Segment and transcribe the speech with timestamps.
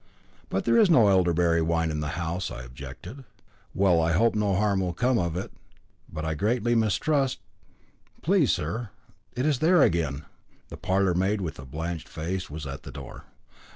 [0.49, 3.23] "But there is no elderberry wine in the house," I objected.
[3.75, 5.51] "Well, I hope no harm will come of it,
[6.11, 7.37] but I greatly mistrust"
[8.23, 8.89] "Please, sir,
[9.35, 10.25] it is there again."
[10.69, 13.25] The parlourmaid, with a blanched face, was at the door.